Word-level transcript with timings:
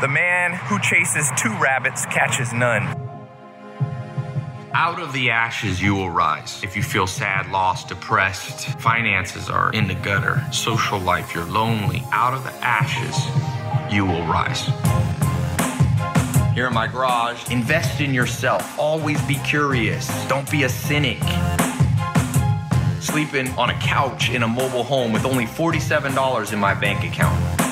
The 0.00 0.06
man 0.06 0.52
who 0.52 0.78
chases 0.78 1.28
two 1.36 1.52
rabbits 1.58 2.06
catches 2.06 2.52
none. 2.52 2.84
Out 4.72 5.00
of 5.00 5.12
the 5.12 5.30
ashes, 5.30 5.82
you 5.82 5.96
will 5.96 6.08
rise. 6.08 6.62
If 6.62 6.76
you 6.76 6.84
feel 6.84 7.08
sad, 7.08 7.50
lost, 7.50 7.88
depressed, 7.88 8.78
finances 8.78 9.50
are 9.50 9.72
in 9.72 9.88
the 9.88 9.96
gutter, 9.96 10.40
social 10.52 11.00
life, 11.00 11.34
you're 11.34 11.46
lonely, 11.46 12.04
out 12.12 12.32
of 12.32 12.44
the 12.44 12.52
ashes, 12.64 13.92
you 13.92 14.06
will 14.06 14.24
rise. 14.26 14.66
Here 16.54 16.68
in 16.68 16.74
my 16.74 16.86
garage, 16.86 17.50
invest 17.50 18.00
in 18.00 18.14
yourself. 18.14 18.78
Always 18.78 19.20
be 19.22 19.34
curious. 19.44 20.06
Don't 20.28 20.48
be 20.48 20.62
a 20.62 20.68
cynic. 20.68 21.20
Sleeping 23.00 23.48
on 23.58 23.70
a 23.70 23.78
couch 23.80 24.30
in 24.30 24.44
a 24.44 24.48
mobile 24.48 24.84
home 24.84 25.12
with 25.12 25.24
only 25.24 25.46
$47 25.46 26.52
in 26.52 26.58
my 26.60 26.74
bank 26.74 27.02
account 27.02 27.67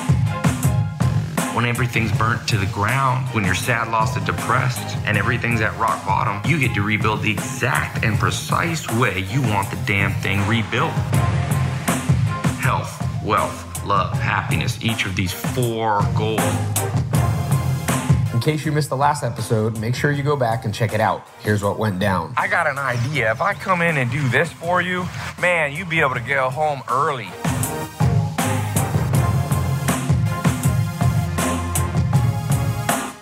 when 1.57 1.65
everything's 1.65 2.15
burnt 2.19 2.47
to 2.47 2.55
the 2.55 2.67
ground, 2.67 3.25
when 3.33 3.43
you're 3.43 3.55
sad, 3.55 3.89
lost, 3.89 4.15
and 4.15 4.23
depressed, 4.27 4.95
and 5.07 5.17
everything's 5.17 5.59
at 5.59 5.75
rock 5.79 6.05
bottom, 6.05 6.39
you 6.47 6.59
get 6.59 6.71
to 6.75 6.83
rebuild 6.83 7.23
the 7.23 7.31
exact 7.31 8.05
and 8.05 8.15
precise 8.19 8.87
way 8.91 9.21
you 9.21 9.41
want 9.41 9.67
the 9.71 9.75
damn 9.87 10.11
thing 10.21 10.39
rebuilt. 10.47 10.91
Health, 12.61 13.03
wealth, 13.25 13.83
love, 13.87 14.13
happiness, 14.19 14.77
each 14.83 15.07
of 15.07 15.15
these 15.15 15.33
four 15.33 16.03
goals. 16.15 16.39
In 18.35 18.39
case 18.39 18.63
you 18.63 18.71
missed 18.71 18.89
the 18.89 18.95
last 18.95 19.23
episode, 19.23 19.79
make 19.79 19.95
sure 19.95 20.11
you 20.11 20.21
go 20.21 20.35
back 20.35 20.63
and 20.63 20.71
check 20.71 20.93
it 20.93 20.99
out. 20.99 21.25
Here's 21.39 21.63
what 21.63 21.79
went 21.79 21.97
down. 21.97 22.35
I 22.37 22.47
got 22.47 22.67
an 22.67 22.77
idea. 22.77 23.31
If 23.31 23.41
I 23.41 23.55
come 23.55 23.81
in 23.81 23.97
and 23.97 24.11
do 24.11 24.29
this 24.29 24.51
for 24.51 24.79
you, 24.79 25.07
man, 25.41 25.73
you'd 25.73 25.89
be 25.89 26.01
able 26.01 26.13
to 26.13 26.19
get 26.19 26.37
home 26.51 26.83
early. 26.87 27.29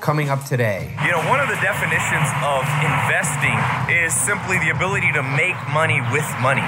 Coming 0.06 0.30
up 0.30 0.46
today. 0.46 0.94
You 1.04 1.10
know, 1.10 1.18
one 1.30 1.40
of 1.40 1.50
the 1.50 1.58
definitions 1.66 2.30
of 2.46 2.62
investing 2.86 3.58
is 3.90 4.14
simply 4.14 4.60
the 4.60 4.70
ability 4.70 5.12
to 5.14 5.24
make 5.24 5.58
money 5.74 6.00
with 6.14 6.30
money. 6.46 6.62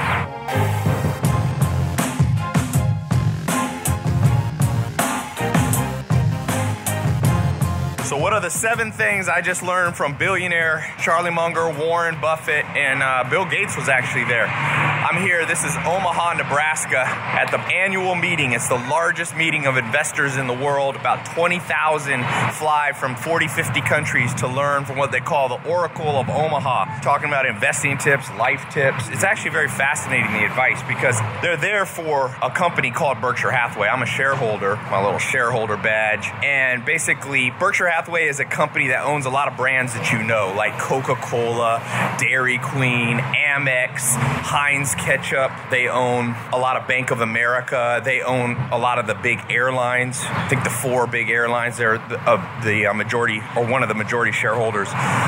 So, 8.08 8.16
what 8.16 8.32
are 8.32 8.40
the 8.40 8.50
seven 8.50 8.94
things 8.94 9.28
I 9.28 9.42
just 9.42 9.62
learned 9.62 9.98
from 9.98 10.16
billionaire 10.16 10.96
Charlie 10.98 11.30
Munger, 11.30 11.70
Warren 11.70 12.22
Buffett, 12.22 12.64
and 12.64 13.04
uh, 13.04 13.30
Bill 13.30 13.44
Gates 13.44 13.76
was 13.76 13.90
actually 13.90 14.24
there? 14.24 14.46
I'm 14.48 15.22
here. 15.22 15.46
This 15.46 15.66
is 15.66 15.76
Omaha, 15.76 16.36
Nebraska, 16.36 17.04
at 17.04 17.52
the 17.52 17.60
annual 17.60 18.16
meeting. 18.16 18.54
It's 18.54 18.70
the 18.70 18.76
largest 18.76 19.36
meeting 19.36 19.66
of 19.66 19.76
investors 19.76 20.38
in 20.38 20.48
the 20.48 20.54
world. 20.54 20.96
About 20.96 21.26
20,000 21.26 22.24
fly 22.54 22.94
from 22.96 23.18
40, 23.18 23.50
50 23.50 23.82
countries 23.82 24.34
to 24.36 24.48
learn 24.48 24.86
from 24.86 24.98
what 24.98 25.12
they 25.12 25.20
call 25.20 25.50
the 25.50 25.62
Oracle 25.68 26.16
of 26.16 26.30
Omaha, 26.30 27.02
talking 27.02 27.28
about 27.28 27.46
investing 27.46 27.98
tips, 27.98 28.30
life 28.40 28.66
tips. 28.72 29.10
It's 29.10 29.26
actually 29.26 29.52
very 29.52 29.68
fascinating, 29.68 30.32
the 30.32 30.46
advice, 30.46 30.82
because 30.88 31.20
they're 31.42 31.58
there 31.58 31.86
for 31.86 32.34
a 32.42 32.52
company 32.52 32.90
called 32.90 33.20
Berkshire 33.20 33.52
Hathaway. 33.52 33.90
I'm 33.90 34.02
a 34.02 34.06
shareholder, 34.06 34.78
my 34.78 35.04
little 35.04 35.20
shareholder 35.20 35.76
badge. 35.76 36.32
And 36.42 36.86
basically, 36.86 37.52
Berkshire 37.52 37.88
Hathaway 37.88 37.97
is 38.06 38.40
a 38.40 38.46
company 38.46 38.88
that 38.90 39.04
owns 39.06 39.26
a 39.26 39.30
lot 39.30 39.48
of 39.48 39.58
brands 39.58 39.94
that 39.94 40.12
you 40.12 40.24
know, 40.24 40.54
like 40.56 40.78
Coca 40.78 41.16
Cola, 41.16 41.82
Dairy 42.20 42.58
Queen, 42.58 43.18
Amex, 43.18 44.16
Heinz 44.16 44.94
Ketchup. 44.96 45.52
They 45.72 45.88
own 45.88 46.36
a 46.54 46.58
lot 46.58 46.78
of 46.78 46.88
Bank 46.88 47.12
of 47.12 47.22
America. 47.22 48.02
They 48.04 48.22
own 48.22 48.56
a 48.72 48.78
lot 48.78 49.00
of 49.00 49.08
the 49.08 49.16
big 49.16 49.40
airlines. 49.50 50.22
I 50.24 50.48
think 50.48 50.64
the 50.64 50.70
four 50.70 51.08
big 51.08 51.30
airlines, 51.30 51.78
they're 51.78 51.98
the, 51.98 52.20
uh, 52.20 52.64
the 52.64 52.88
uh, 52.88 52.94
majority 52.94 53.42
or 53.56 53.66
one 53.66 53.82
of 53.84 53.90
the 53.90 53.96
majority 53.96 54.32
shareholders. 54.32 54.88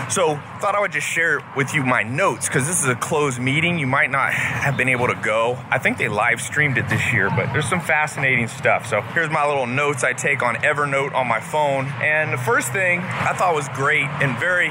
So, 0.09 0.39
thought 0.59 0.75
I 0.75 0.79
would 0.81 0.91
just 0.91 1.07
share 1.07 1.39
with 1.55 1.73
you 1.73 1.83
my 1.83 2.03
notes 2.03 2.47
because 2.47 2.67
this 2.67 2.83
is 2.83 2.89
a 2.89 2.95
closed 2.95 3.39
meeting. 3.39 3.79
You 3.79 3.87
might 3.87 4.11
not 4.11 4.33
have 4.33 4.77
been 4.77 4.89
able 4.89 5.07
to 5.07 5.15
go. 5.15 5.57
I 5.69 5.79
think 5.79 5.97
they 5.97 6.07
live 6.07 6.41
streamed 6.41 6.77
it 6.77 6.87
this 6.89 7.13
year, 7.13 7.29
but 7.29 7.51
there's 7.53 7.67
some 7.67 7.81
fascinating 7.81 8.47
stuff. 8.47 8.85
So, 8.85 9.01
here's 9.01 9.29
my 9.29 9.45
little 9.47 9.67
notes 9.67 10.03
I 10.03 10.13
take 10.13 10.43
on 10.43 10.55
Evernote 10.55 11.13
on 11.13 11.27
my 11.27 11.39
phone. 11.39 11.87
And 12.01 12.31
the 12.33 12.37
first 12.37 12.58
thing 12.67 12.99
I 12.99 13.31
thought 13.31 13.55
was 13.55 13.69
great 13.69 14.09
and 14.19 14.35
very 14.39 14.67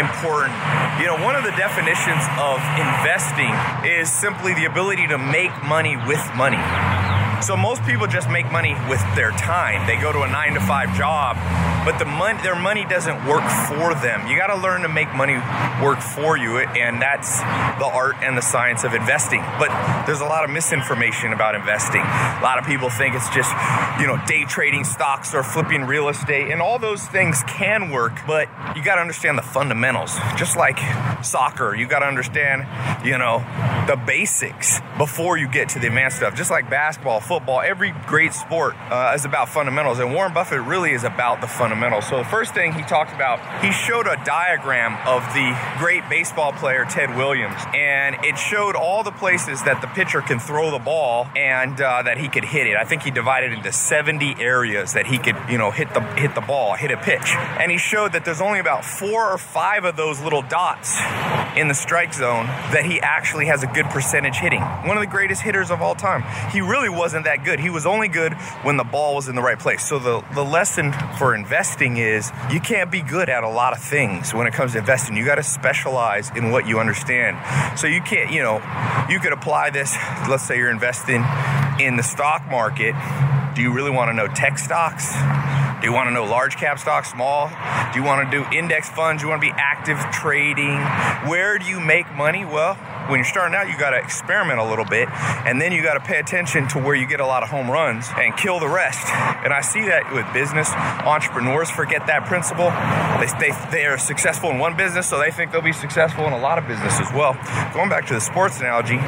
important. 0.00 0.56
You 0.98 1.06
know, 1.06 1.22
one 1.22 1.36
of 1.38 1.44
the 1.44 1.54
definitions 1.54 2.24
of 2.34 2.58
investing 2.74 3.54
is 3.86 4.10
simply 4.10 4.54
the 4.54 4.64
ability 4.64 5.06
to 5.08 5.18
make 5.18 5.54
money 5.62 5.94
with 6.08 6.22
money. 6.34 6.58
So 7.42 7.56
most 7.56 7.84
people 7.84 8.06
just 8.06 8.28
make 8.28 8.50
money 8.50 8.74
with 8.90 9.02
their 9.14 9.30
time. 9.30 9.86
They 9.86 9.94
go 9.96 10.10
to 10.12 10.22
a 10.22 10.28
nine 10.28 10.54
to 10.54 10.60
five 10.60 10.90
job, 10.98 11.36
but 11.84 11.98
the 11.98 12.04
money, 12.04 12.38
their 12.42 12.56
money 12.56 12.84
doesn't 12.84 13.26
work 13.26 13.44
for 13.68 13.94
them. 13.94 14.26
You 14.26 14.36
got 14.36 14.48
to 14.48 14.56
learn 14.56 14.82
to 14.82 14.88
make 14.88 15.14
money 15.14 15.36
work 15.82 16.00
for 16.00 16.36
you, 16.36 16.58
and 16.58 17.00
that's 17.00 17.38
the 17.78 17.86
art 17.86 18.16
and 18.20 18.36
the 18.36 18.42
science 18.42 18.84
of 18.84 18.94
investing. 18.94 19.40
But 19.58 19.70
there's 20.06 20.20
a 20.20 20.24
lot 20.24 20.44
of 20.44 20.50
misinformation 20.50 21.32
about 21.32 21.54
investing. 21.54 22.00
A 22.02 22.40
lot 22.42 22.58
of 22.58 22.66
people 22.66 22.90
think 22.90 23.14
it's 23.14 23.28
just, 23.30 23.50
you 24.00 24.06
know, 24.06 24.20
day 24.26 24.44
trading 24.44 24.84
stocks 24.84 25.34
or 25.34 25.42
flipping 25.42 25.84
real 25.84 26.08
estate, 26.08 26.50
and 26.50 26.60
all 26.60 26.78
those 26.78 27.06
things 27.06 27.42
can 27.46 27.90
work, 27.90 28.12
but 28.26 28.48
you 28.76 28.82
got 28.82 28.96
to 28.96 29.00
understand 29.00 29.38
the 29.38 29.42
fundamentals. 29.42 30.16
Just 30.36 30.56
like 30.56 30.78
soccer, 31.24 31.74
you 31.74 31.86
got 31.86 32.00
to 32.00 32.06
understand, 32.06 32.66
you 33.06 33.16
know, 33.18 33.38
the 33.86 33.96
basics 33.96 34.80
before 34.98 35.38
you 35.38 35.48
get 35.48 35.70
to 35.70 35.78
the 35.78 35.86
advanced 35.86 36.16
stuff. 36.18 36.34
Just 36.34 36.50
like 36.50 36.68
basketball, 36.68 37.20
football, 37.20 37.60
every 37.60 37.92
great 38.06 38.34
sport 38.34 38.74
uh, 38.90 39.12
is 39.14 39.24
about 39.24 39.48
fundamentals, 39.48 39.98
and 39.98 40.12
Warren 40.12 40.34
Buffett 40.34 40.60
really 40.60 40.92
is 40.92 41.04
about 41.04 41.40
the 41.40 41.46
fundamentals. 41.46 41.67
So 42.00 42.18
the 42.18 42.24
first 42.24 42.54
thing 42.54 42.72
he 42.72 42.82
talked 42.82 43.12
about, 43.12 43.38
he 43.62 43.72
showed 43.72 44.06
a 44.06 44.16
diagram 44.24 44.96
of 45.06 45.22
the 45.34 45.56
great 45.78 46.08
baseball 46.08 46.52
player 46.52 46.84
Ted 46.84 47.16
Williams, 47.16 47.60
and 47.74 48.16
it 48.24 48.38
showed 48.38 48.76
all 48.76 49.02
the 49.02 49.12
places 49.12 49.62
that 49.64 49.80
the 49.80 49.86
pitcher 49.88 50.20
can 50.20 50.38
throw 50.38 50.70
the 50.70 50.78
ball 50.78 51.28
and 51.36 51.80
uh, 51.80 52.02
that 52.02 52.18
he 52.18 52.28
could 52.28 52.44
hit 52.44 52.66
it. 52.66 52.76
I 52.76 52.84
think 52.84 53.02
he 53.02 53.10
divided 53.10 53.52
into 53.52 53.72
70 53.72 54.36
areas 54.38 54.94
that 54.94 55.06
he 55.06 55.18
could, 55.18 55.36
you 55.50 55.58
know, 55.58 55.70
hit 55.70 55.92
the 55.94 56.00
hit 56.16 56.34
the 56.34 56.40
ball, 56.40 56.74
hit 56.74 56.90
a 56.90 56.96
pitch, 56.96 57.34
and 57.34 57.70
he 57.70 57.78
showed 57.78 58.12
that 58.12 58.24
there's 58.24 58.40
only 58.40 58.60
about 58.60 58.84
four 58.84 59.30
or 59.30 59.38
five 59.38 59.84
of 59.84 59.96
those 59.96 60.20
little 60.20 60.42
dots 60.42 60.96
in 61.56 61.68
the 61.68 61.74
strike 61.74 62.14
zone 62.14 62.46
that 62.72 62.84
he 62.84 63.00
actually 63.00 63.46
has 63.46 63.62
a 63.62 63.66
good 63.66 63.86
percentage 63.86 64.36
hitting. 64.36 64.60
One 64.60 64.96
of 64.96 65.00
the 65.00 65.06
greatest 65.10 65.42
hitters 65.42 65.70
of 65.70 65.80
all 65.80 65.94
time. 65.94 66.24
He 66.50 66.60
really 66.60 66.88
wasn't 66.88 67.24
that 67.24 67.44
good. 67.44 67.60
He 67.60 67.70
was 67.70 67.86
only 67.86 68.08
good 68.08 68.34
when 68.62 68.76
the 68.76 68.84
ball 68.84 69.14
was 69.14 69.28
in 69.28 69.34
the 69.34 69.42
right 69.42 69.58
place. 69.58 69.86
So 69.86 69.98
the, 69.98 70.24
the 70.34 70.44
lesson 70.44 70.92
for 71.18 71.34
investing 71.34 71.96
is 71.96 72.30
you 72.50 72.60
can't 72.60 72.90
be 72.90 73.02
good 73.02 73.28
at 73.28 73.44
a 73.44 73.48
lot 73.48 73.72
of 73.72 73.82
things 73.82 74.34
when 74.34 74.46
it 74.46 74.52
comes 74.52 74.72
to 74.72 74.78
investing. 74.78 75.16
You 75.16 75.24
got 75.24 75.36
to 75.36 75.42
specialize 75.42 76.30
in 76.36 76.50
what 76.50 76.66
you 76.66 76.80
understand. 76.80 77.36
So 77.78 77.86
you 77.86 78.00
can't, 78.00 78.32
you 78.32 78.42
know, 78.42 78.56
you 79.08 79.20
could 79.20 79.32
apply 79.32 79.70
this. 79.70 79.96
Let's 80.28 80.46
say 80.46 80.58
you're 80.58 80.70
investing 80.70 81.24
in 81.80 81.96
the 81.96 82.02
stock 82.02 82.48
market. 82.50 82.94
Do 83.58 83.64
you 83.64 83.72
really 83.72 83.90
want 83.90 84.08
to 84.08 84.14
know 84.14 84.28
tech 84.28 84.56
stocks? 84.56 85.10
Do 85.80 85.88
you 85.88 85.92
want 85.92 86.06
to 86.06 86.14
know 86.14 86.24
large 86.24 86.54
cap 86.54 86.78
stocks, 86.78 87.10
small? 87.10 87.48
Do 87.92 87.98
you 87.98 88.06
want 88.06 88.30
to 88.30 88.30
do 88.30 88.46
index 88.56 88.88
funds? 88.88 89.20
Do 89.20 89.26
you 89.26 89.30
want 89.30 89.42
to 89.42 89.48
be 89.48 89.54
active 89.56 89.98
trading? 90.12 90.78
Where 91.28 91.58
do 91.58 91.66
you 91.66 91.80
make 91.80 92.06
money? 92.14 92.44
Well, 92.44 92.74
when 93.10 93.18
you're 93.18 93.24
starting 93.24 93.56
out, 93.56 93.68
you 93.68 93.76
got 93.76 93.90
to 93.90 93.96
experiment 93.96 94.60
a 94.60 94.64
little 94.64 94.84
bit, 94.84 95.08
and 95.10 95.60
then 95.60 95.72
you 95.72 95.82
got 95.82 95.94
to 95.94 96.00
pay 96.00 96.20
attention 96.20 96.68
to 96.68 96.78
where 96.78 96.94
you 96.94 97.08
get 97.08 97.18
a 97.18 97.26
lot 97.26 97.42
of 97.42 97.48
home 97.48 97.68
runs 97.68 98.06
and 98.16 98.36
kill 98.36 98.60
the 98.60 98.68
rest. 98.68 99.04
And 99.42 99.52
I 99.52 99.60
see 99.60 99.82
that 99.86 100.12
with 100.14 100.32
business 100.32 100.70
entrepreneurs 100.70 101.68
forget 101.68 102.06
that 102.06 102.26
principle. 102.26 102.70
They, 103.18 103.50
they, 103.50 103.70
they 103.72 103.86
are 103.86 103.98
successful 103.98 104.50
in 104.50 104.60
one 104.60 104.76
business, 104.76 105.08
so 105.08 105.18
they 105.18 105.32
think 105.32 105.50
they'll 105.50 105.62
be 105.62 105.72
successful 105.72 106.28
in 106.28 106.32
a 106.32 106.38
lot 106.38 106.58
of 106.58 106.68
business 106.68 107.00
as 107.00 107.12
well. 107.12 107.34
Going 107.74 107.88
back 107.88 108.06
to 108.06 108.14
the 108.14 108.20
sports 108.20 108.60
analogy, 108.60 109.00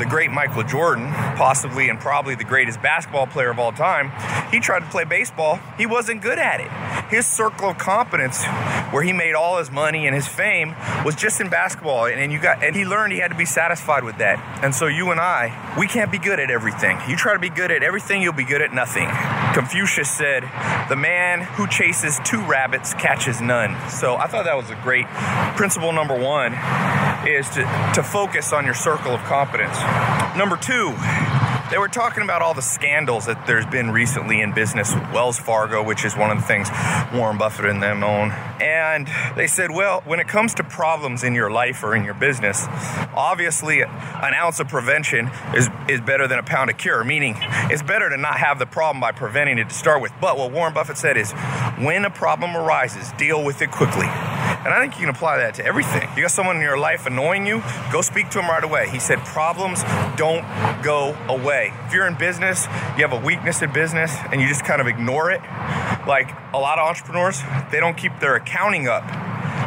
the 0.00 0.06
great 0.06 0.30
Michael 0.30 0.64
Jordan, 0.64 1.06
possibly 1.36 1.90
and 1.90 2.00
probably 2.00 2.34
the 2.34 2.44
greatest 2.44 2.80
basketball 2.82 3.26
player 3.26 3.50
of 3.50 3.58
all 3.58 3.70
time, 3.70 4.10
he 4.50 4.58
tried 4.58 4.80
to 4.80 4.86
play 4.86 5.04
baseball. 5.04 5.60
He 5.76 5.86
wasn't 5.86 6.22
good 6.22 6.38
at 6.38 6.60
it. 6.60 6.70
His 7.10 7.26
circle 7.26 7.70
of 7.70 7.78
competence, 7.78 8.42
where 8.92 9.02
he 9.02 9.12
made 9.12 9.34
all 9.34 9.58
his 9.58 9.70
money 9.70 10.06
and 10.06 10.14
his 10.14 10.26
fame, 10.26 10.74
was 11.04 11.14
just 11.14 11.40
in 11.40 11.50
basketball. 11.50 12.06
And, 12.06 12.18
and 12.18 12.32
you 12.32 12.40
got 12.40 12.64
and 12.64 12.74
he 12.74 12.84
learned 12.84 13.12
he 13.12 13.18
had 13.18 13.30
to 13.30 13.36
be 13.36 13.44
satisfied 13.44 14.02
with 14.02 14.18
that. 14.18 14.38
And 14.64 14.74
so 14.74 14.86
you 14.86 15.10
and 15.10 15.20
I, 15.20 15.74
we 15.78 15.86
can't 15.86 16.10
be 16.10 16.18
good 16.18 16.40
at 16.40 16.50
everything. 16.50 16.98
You 17.08 17.16
try 17.16 17.34
to 17.34 17.38
be 17.38 17.50
good 17.50 17.70
at 17.70 17.82
everything, 17.82 18.22
you'll 18.22 18.32
be 18.32 18.44
good 18.44 18.62
at 18.62 18.72
nothing. 18.72 19.08
Confucius 19.52 20.10
said, 20.10 20.44
"The 20.88 20.96
man 20.96 21.42
who 21.42 21.66
chases 21.66 22.18
two 22.24 22.40
rabbits 22.46 22.94
catches 22.94 23.40
none." 23.40 23.76
So 23.90 24.16
I 24.16 24.26
thought 24.28 24.46
that 24.46 24.56
was 24.56 24.70
a 24.70 24.76
great 24.76 25.06
principle. 25.56 25.92
Number 25.92 26.18
one 26.18 26.52
is 27.26 27.48
to 27.50 27.62
to 27.94 28.02
focus 28.02 28.52
on 28.52 28.64
your 28.64 28.74
circle 28.74 29.12
of 29.12 29.20
competence. 29.24 29.78
Number 30.36 30.56
two 30.56 30.94
they 31.70 31.78
were 31.78 31.88
talking 31.88 32.24
about 32.24 32.42
all 32.42 32.52
the 32.52 32.62
scandals 32.62 33.26
that 33.26 33.46
there's 33.46 33.64
been 33.66 33.92
recently 33.92 34.40
in 34.40 34.52
business 34.52 34.92
Wells 35.14 35.38
Fargo, 35.38 35.84
which 35.84 36.04
is 36.04 36.16
one 36.16 36.32
of 36.32 36.38
the 36.38 36.42
things 36.42 36.68
Warren 37.14 37.38
Buffett 37.38 37.66
and 37.66 37.80
them 37.80 38.02
own. 38.02 38.32
And 38.60 39.08
they 39.36 39.46
said, 39.46 39.70
well, 39.70 40.00
when 40.04 40.18
it 40.18 40.26
comes 40.26 40.54
to 40.54 40.64
problems 40.64 41.22
in 41.22 41.32
your 41.32 41.48
life 41.48 41.84
or 41.84 41.94
in 41.94 42.02
your 42.02 42.14
business, 42.14 42.66
obviously 43.14 43.82
an 43.82 44.34
ounce 44.34 44.58
of 44.58 44.66
prevention 44.66 45.30
is, 45.54 45.68
is 45.88 46.00
better 46.00 46.26
than 46.26 46.40
a 46.40 46.42
pound 46.42 46.70
of 46.70 46.76
cure, 46.76 47.04
meaning 47.04 47.36
it's 47.70 47.84
better 47.84 48.10
to 48.10 48.16
not 48.16 48.38
have 48.38 48.58
the 48.58 48.66
problem 48.66 49.00
by 49.00 49.12
preventing 49.12 49.58
it 49.58 49.68
to 49.68 49.74
start 49.74 50.02
with. 50.02 50.10
But 50.20 50.36
what 50.36 50.50
Warren 50.50 50.74
Buffett 50.74 50.98
said 50.98 51.16
is 51.16 51.30
when 51.78 52.04
a 52.04 52.10
problem 52.10 52.56
arises, 52.56 53.12
deal 53.12 53.44
with 53.44 53.62
it 53.62 53.70
quickly. 53.70 54.08
And 54.64 54.68
I 54.68 54.80
think 54.80 54.94
you 54.94 55.00
can 55.00 55.14
apply 55.14 55.38
that 55.38 55.54
to 55.54 55.64
everything. 55.64 56.08
You 56.16 56.22
got 56.22 56.30
someone 56.30 56.56
in 56.56 56.62
your 56.62 56.78
life 56.78 57.06
annoying 57.06 57.46
you, 57.46 57.62
go 57.92 58.02
speak 58.02 58.30
to 58.30 58.38
them 58.38 58.48
right 58.48 58.62
away. 58.62 58.88
He 58.90 58.98
said, 58.98 59.18
problems 59.20 59.82
don't 60.16 60.44
go 60.82 61.16
away. 61.28 61.72
If 61.86 61.94
you're 61.94 62.06
in 62.06 62.16
business, 62.16 62.66
you 62.96 63.06
have 63.06 63.12
a 63.12 63.20
weakness 63.20 63.62
in 63.62 63.72
business, 63.72 64.14
and 64.32 64.40
you 64.40 64.48
just 64.48 64.64
kind 64.64 64.80
of 64.80 64.86
ignore 64.86 65.30
it, 65.30 65.40
like 66.06 66.30
a 66.52 66.58
lot 66.58 66.78
of 66.78 66.88
entrepreneurs, 66.88 67.40
they 67.70 67.80
don't 67.80 67.96
keep 67.96 68.18
their 68.20 68.34
accounting 68.36 68.88
up 68.88 69.04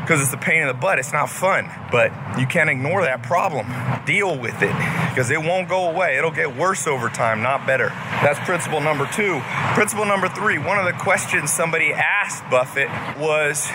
because 0.01 0.21
it's 0.21 0.33
a 0.33 0.38
pain 0.38 0.62
in 0.62 0.68
the 0.68 0.74
butt. 0.74 1.00
It's 1.00 1.13
not 1.13 1.30
fun, 1.30 1.69
but 1.91 2.12
you 2.38 2.45
can't 2.45 2.69
ignore 2.69 3.03
that 3.03 3.24
problem. 3.24 3.68
Deal 4.06 4.38
with 4.38 4.62
it 4.62 4.75
because 5.09 5.31
it 5.31 5.41
won't 5.41 5.69
go 5.69 5.89
away. 5.89 6.18
It'll 6.18 6.31
get 6.31 6.56
worse 6.56 6.88
over 6.88 7.09
time, 7.09 7.41
not 7.41 7.65
better. 7.65 7.88
That's 8.21 8.39
principle 8.39 8.81
number 8.81 9.07
two. 9.13 9.41
Principle 9.74 10.06
number 10.06 10.27
three 10.27 10.57
one 10.57 10.77
of 10.77 10.85
the 10.85 10.94
questions 10.94 11.51
somebody 11.51 11.94
asked 11.94 12.44
Buffett 12.50 12.89
was, 13.18 13.68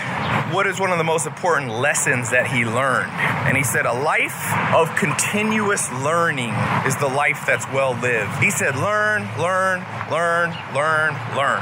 What 0.52 0.66
is 0.66 0.80
one 0.80 0.90
of 0.90 0.96
the 0.96 1.04
most 1.04 1.26
important 1.26 1.70
lessons 1.70 2.30
that 2.30 2.46
he 2.46 2.64
learned? 2.64 3.12
And 3.44 3.54
he 3.54 3.62
said, 3.62 3.84
A 3.84 3.92
life 3.92 4.32
of 4.72 4.88
continuous 4.96 5.92
learning 5.92 6.54
is 6.88 6.96
the 6.96 7.06
life 7.06 7.44
that's 7.46 7.66
well 7.68 7.92
lived. 8.00 8.32
He 8.42 8.50
said, 8.50 8.74
Learn, 8.74 9.28
learn, 9.36 9.84
learn, 10.10 10.56
learn, 10.72 11.12
learn. 11.36 11.60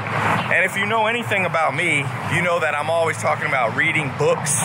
And 0.55 0.63
if 0.63 0.77
you 0.77 0.85
know 0.85 1.07
anything 1.07 1.43
about 1.43 1.75
me, 1.75 1.97
you 2.33 2.41
know 2.41 2.61
that 2.61 2.75
I'm 2.75 2.89
always 2.89 3.17
talking 3.17 3.47
about 3.47 3.75
reading 3.75 4.09
books, 4.17 4.55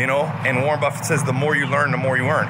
you 0.00 0.06
know, 0.06 0.24
and 0.48 0.62
Warren 0.62 0.80
Buffett 0.80 1.04
says 1.04 1.22
the 1.22 1.34
more 1.34 1.54
you 1.54 1.66
learn, 1.66 1.90
the 1.90 1.98
more 1.98 2.16
you 2.16 2.24
earn. 2.28 2.48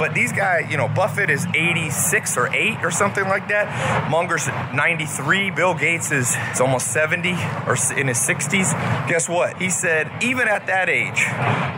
But 0.00 0.14
these 0.14 0.32
guys, 0.32 0.70
you 0.70 0.78
know, 0.78 0.88
Buffett 0.88 1.28
is 1.28 1.46
86 1.54 2.38
or 2.38 2.48
8 2.48 2.78
or 2.82 2.90
something 2.90 3.24
like 3.24 3.48
that. 3.48 4.10
Munger's 4.10 4.48
93. 4.48 5.50
Bill 5.50 5.74
Gates 5.74 6.10
is, 6.10 6.34
almost 6.58 6.88
70 6.92 7.32
or 7.66 7.76
in 7.96 8.08
his 8.08 8.16
60s. 8.18 8.72
Guess 9.08 9.28
what? 9.28 9.60
He 9.60 9.68
said, 9.68 10.10
even 10.22 10.48
at 10.48 10.66
that 10.68 10.88
age, 10.88 11.26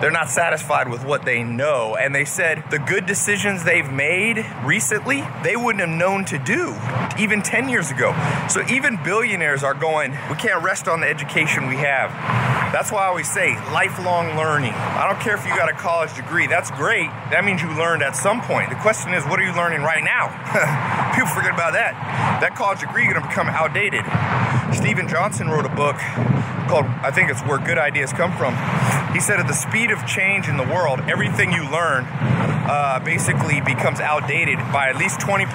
they're 0.01 0.13
not 0.13 0.31
satisfied 0.31 0.89
with 0.89 1.05
what 1.05 1.25
they 1.25 1.43
know. 1.43 1.97
And 1.97 2.15
they 2.15 2.25
said 2.25 2.63
the 2.71 2.79
good 2.79 3.07
decisions 3.07 3.65
they've 3.65 3.91
made 3.91 4.47
recently, 4.65 5.25
they 5.43 5.57
wouldn't 5.57 5.81
have 5.81 5.99
known 5.99 6.25
to 6.27 6.39
do 6.39 6.77
even 7.19 7.43
10 7.43 7.69
years 7.69 7.91
ago. 7.91 8.15
So 8.49 8.63
even 8.69 9.03
billionaires 9.03 9.65
are 9.65 9.75
going, 9.75 10.13
we 10.31 10.37
can't 10.37 10.63
rest 10.63 10.87
on 10.87 11.01
the 11.01 11.09
education 11.09 11.67
we 11.67 11.77
have. 11.77 12.52
That's 12.73 12.91
why 12.91 13.05
I 13.05 13.07
always 13.09 13.31
say 13.31 13.55
lifelong 13.71 14.35
learning. 14.35 14.73
I 14.73 15.07
don't 15.07 15.21
care 15.21 15.37
if 15.37 15.45
you 15.45 15.55
got 15.55 15.69
a 15.69 15.77
college 15.77 16.15
degree, 16.15 16.47
that's 16.47 16.71
great. 16.71 17.09
That 17.29 17.45
means 17.45 17.61
you 17.61 17.69
learned 17.77 18.03
at 18.03 18.17
some 18.17 18.41
point. 18.41 18.71
The 18.71 18.81
question 18.81 19.13
is, 19.13 19.23
what 19.25 19.39
are 19.39 19.45
you 19.45 19.53
learning 19.53 19.83
right 19.83 20.03
now? 20.03 20.33
People 21.15 21.29
forget 21.29 21.53
about 21.53 21.75
that. 21.75 21.93
That 22.41 22.57
college 22.57 22.81
degree 22.81 23.05
is 23.05 23.13
going 23.13 23.23
to 23.23 23.29
become 23.29 23.49
outdated. 23.53 24.09
Steven 24.73 25.07
Johnson 25.07 25.49
wrote 25.49 25.67
a 25.67 25.75
book 25.77 26.01
called, 26.73 26.87
I 27.05 27.13
think 27.13 27.29
it's 27.29 27.43
Where 27.43 27.59
Good 27.59 27.77
Ideas 27.77 28.13
Come 28.13 28.33
From. 28.41 28.57
He 29.13 29.21
said, 29.21 29.39
at 29.39 29.47
the 29.47 29.53
speed 29.53 29.91
of 29.91 30.07
change 30.07 30.49
in 30.49 30.57
the 30.57 30.65
world, 30.65 31.01
everything 31.13 31.53
you 31.53 31.69
learn 31.69 32.09
uh, 32.69 33.01
basically 33.01 33.61
becomes 33.61 34.01
outdated 34.01 34.59
by 34.73 34.89
at 34.89 34.97
least 34.97 35.21
20%. 35.21 35.51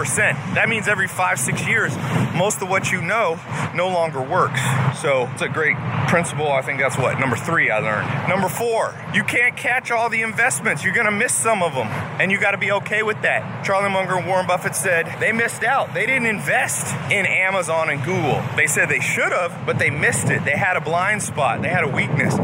That 0.56 0.70
means 0.70 0.88
every 0.88 1.08
five, 1.08 1.40
six 1.40 1.66
years, 1.68 1.96
most 2.36 2.62
of 2.62 2.70
what 2.70 2.92
you 2.92 3.02
know 3.02 3.40
no 3.74 3.90
longer 3.90 4.22
works. 4.22 4.60
So 5.02 5.30
it's 5.34 5.42
a 5.42 5.50
great 5.50 5.78
principle. 6.08 6.52
I 6.52 6.62
think 6.62 6.80
that's 6.80 6.98
what, 6.98 7.20
number 7.20 7.36
three 7.36 7.70
I 7.70 7.80
learned. 7.80 8.30
Number 8.30 8.50
four, 8.50 8.94
you 9.14 9.24
can't 9.24 9.56
catch 9.56 9.92
all 9.92 10.10
the 10.10 10.22
investments. 10.22 10.84
You're 10.84 10.94
going 10.94 11.06
to 11.06 11.12
miss 11.12 11.34
some 11.34 11.64
of 11.64 11.74
them, 11.74 11.88
and 12.20 12.32
you 12.32 12.40
got 12.40 12.52
to 12.52 12.58
be 12.58 12.72
okay 12.72 13.04
with 13.04 13.22
that. 13.22 13.64
Charlie 13.66 13.90
Munger 13.90 14.18
and 14.18 14.28
Warren 14.28 14.48
Buffett 14.48 14.76
said 14.76 15.08
they 15.20 15.32
missed 15.32 15.64
out. 15.64 15.94
They 15.94 16.06
didn't 16.06 16.28
invest 16.28 16.94
in 17.12 17.26
Amazon 17.26 17.90
and 17.90 18.04
Google. 18.04 18.44
They 18.56 18.68
said 18.68 18.90
they 18.90 19.00
should 19.00 19.32
have, 19.32 19.66
but 19.66 19.80
they 19.80 19.90
missed 19.90 20.30
it. 20.30 20.44
They 20.46 20.58
had 20.58 20.78
a 20.78 20.82
blind 20.82 21.24
spot, 21.24 21.62
they 21.62 21.70
had 21.70 21.84
a 21.84 21.90
weakness. 21.90 22.36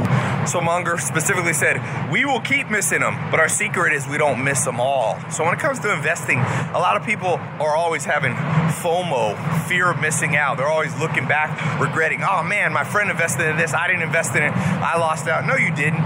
So 0.46 0.60
Munger 0.60 0.98
specifically 0.98 1.54
said, 1.54 1.80
We 2.12 2.26
will 2.26 2.42
keep 2.42 2.70
missing 2.70 3.00
them, 3.00 3.16
but 3.32 3.40
our 3.40 3.48
secret 3.48 3.94
is 3.94 4.08
we 4.08 4.18
don't 4.18 4.44
miss 4.44 4.64
them 4.64 4.80
all. 4.80 5.18
So 5.32 5.44
when 5.44 5.54
it 5.54 5.60
comes 5.60 5.80
to 5.80 5.94
investing, 5.94 6.40
a 6.40 6.80
lot 6.80 6.98
of 6.98 7.06
people 7.06 7.40
are 7.60 7.76
always 7.76 8.04
having 8.06 8.34
FOMO, 8.34 9.68
fear 9.68 9.90
of 9.90 10.00
missing 10.02 10.36
out. 10.36 10.58
They're 10.58 10.68
always 10.68 10.98
looking 11.00 11.28
back, 11.28 11.80
regretting, 11.80 12.22
oh 12.24 12.44
man, 12.44 12.74
my 12.74 12.84
friend 12.84 13.10
invested 13.10 13.50
in 13.50 13.58
this, 13.58 13.74
I 13.74 13.88
didn't 13.88 14.04
invest 14.04 14.36
in 14.36 14.44
it, 14.44 14.52
I 14.52 14.98
lost 14.98 15.28
out. 15.28 15.46
No, 15.46 15.56
you 15.56 15.74
didn't. 15.74 16.04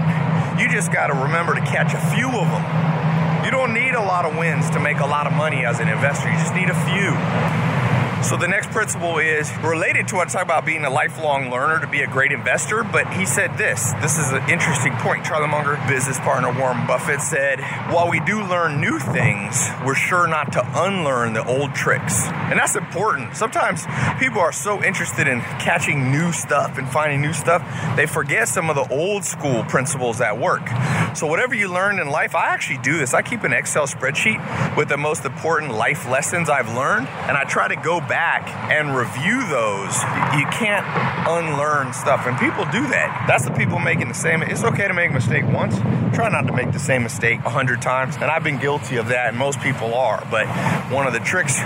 You 0.58 0.68
just 0.68 0.92
got 0.92 1.08
to 1.08 1.14
remember 1.14 1.54
to 1.54 1.60
catch 1.60 1.94
a 1.94 2.00
few 2.14 2.28
of 2.28 2.48
them. 2.48 3.44
You 3.44 3.50
don't 3.50 3.74
need 3.74 3.94
a 3.94 4.02
lot 4.02 4.24
of 4.24 4.36
wins 4.36 4.70
to 4.70 4.80
make 4.80 4.98
a 4.98 5.06
lot 5.06 5.26
of 5.26 5.32
money 5.32 5.64
as 5.64 5.80
an 5.80 5.88
investor, 5.88 6.30
you 6.30 6.38
just 6.38 6.54
need 6.54 6.70
a 6.70 6.78
few. 6.86 7.87
So 8.22 8.36
the 8.36 8.48
next 8.48 8.70
principle 8.72 9.18
is 9.18 9.50
related 9.58 10.08
to 10.08 10.16
what 10.16 10.28
I 10.28 10.32
talk 10.32 10.42
about 10.42 10.66
being 10.66 10.84
a 10.84 10.90
lifelong 10.90 11.50
learner 11.50 11.80
to 11.80 11.86
be 11.86 12.02
a 12.02 12.06
great 12.06 12.30
investor. 12.30 12.84
But 12.84 13.10
he 13.14 13.24
said 13.24 13.56
this. 13.56 13.92
This 14.02 14.18
is 14.18 14.32
an 14.32 14.50
interesting 14.50 14.92
point. 14.96 15.24
Charlie 15.24 15.48
Munger, 15.48 15.80
business 15.88 16.18
partner 16.18 16.52
Warren 16.52 16.86
Buffett, 16.86 17.22
said, 17.22 17.60
"While 17.90 18.10
we 18.10 18.20
do 18.20 18.42
learn 18.42 18.80
new 18.80 18.98
things, 18.98 19.70
we're 19.84 19.94
sure 19.94 20.26
not 20.26 20.52
to 20.52 20.66
unlearn 20.74 21.32
the 21.32 21.44
old 21.44 21.74
tricks." 21.74 22.26
And 22.28 22.58
that's 22.58 22.76
important. 22.76 23.36
Sometimes 23.36 23.86
people 24.18 24.40
are 24.40 24.52
so 24.52 24.82
interested 24.82 25.26
in 25.26 25.40
catching 25.58 26.10
new 26.10 26.32
stuff 26.32 26.76
and 26.76 26.88
finding 26.90 27.22
new 27.22 27.32
stuff, 27.32 27.62
they 27.96 28.06
forget 28.06 28.48
some 28.48 28.68
of 28.68 28.76
the 28.76 28.86
old 28.92 29.24
school 29.24 29.64
principles 29.64 30.18
that 30.18 30.36
work. 30.36 30.68
So 31.14 31.26
whatever 31.26 31.54
you 31.54 31.68
learn 31.68 31.98
in 31.98 32.10
life, 32.10 32.34
I 32.34 32.48
actually 32.48 32.78
do 32.78 32.98
this. 32.98 33.14
I 33.14 33.22
keep 33.22 33.44
an 33.44 33.52
Excel 33.52 33.86
spreadsheet 33.86 34.76
with 34.76 34.88
the 34.88 34.98
most 34.98 35.24
important 35.24 35.72
life 35.72 36.06
lessons 36.08 36.50
I've 36.50 36.74
learned, 36.74 37.08
and 37.26 37.36
I 37.36 37.44
try 37.44 37.68
to 37.68 37.76
go 37.76 38.00
back 38.08 38.48
and 38.72 38.96
review 38.96 39.46
those. 39.48 39.94
You 40.34 40.46
can't 40.50 40.86
unlearn 41.28 41.92
stuff, 41.92 42.26
and 42.26 42.38
people 42.38 42.64
do 42.72 42.88
that. 42.88 43.26
That's 43.28 43.44
the 43.44 43.52
people 43.52 43.78
making 43.78 44.08
the 44.08 44.14
same. 44.14 44.42
It's 44.42 44.64
okay 44.64 44.88
to 44.88 44.94
make 44.94 45.10
a 45.10 45.14
mistake 45.14 45.44
once. 45.46 45.76
Try 46.14 46.30
not 46.30 46.46
to 46.46 46.52
make 46.52 46.72
the 46.72 46.78
same 46.78 47.02
mistake 47.02 47.40
a 47.44 47.50
hundred 47.50 47.82
times, 47.82 48.16
and 48.16 48.24
I've 48.24 48.42
been 48.42 48.58
guilty 48.58 48.96
of 48.96 49.08
that, 49.08 49.28
and 49.28 49.38
most 49.38 49.60
people 49.60 49.94
are. 49.94 50.26
But 50.30 50.46
one 50.90 51.06
of 51.06 51.12
the 51.12 51.20
tricks 51.20 51.58